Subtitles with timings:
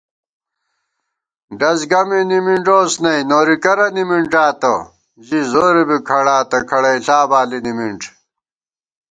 [1.59, 8.01] ڈَز گمےنِمِنݮوس نئی، نوری کرہ نِمِنݮاتہ * ژِی زورےبی کھڑاتہ، کھڑَئیݪا بالی نِمِنݮ